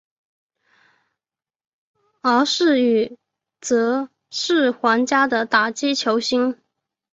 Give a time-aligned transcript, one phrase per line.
[2.23, 2.43] 而
[2.75, 3.19] 与
[3.59, 6.59] 则是皇家的打击球星。